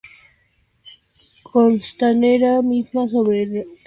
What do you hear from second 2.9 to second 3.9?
sobre la calle Gral.